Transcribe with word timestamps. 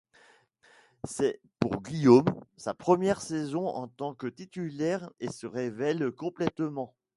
C'est 1.03 1.39
pour 1.59 1.83
Guillaume, 1.83 2.25
sa 2.57 2.73
première 2.73 3.21
saison 3.21 3.67
en 3.67 3.87
tant 3.87 4.15
que 4.15 4.25
titulaire 4.25 5.11
et 5.19 5.29
se 5.29 5.45
révèle 5.45 6.09
complètement. 6.09 6.95